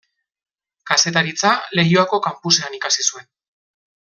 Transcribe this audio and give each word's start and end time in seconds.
Kazetaritza 0.91 1.51
Leioako 1.81 2.21
kanpusean 2.29 2.79
ikasi 2.83 3.07
zuen. 3.11 3.31